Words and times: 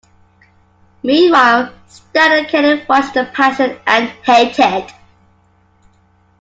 Meanwhile, 1.03 1.75
Stan 1.87 2.35
and 2.39 2.47
Kenny 2.47 2.83
watch 2.89 3.13
"The 3.13 3.25
Passion" 3.25 3.77
and 3.85 4.07
hate 4.23 4.57
it. 4.57 4.91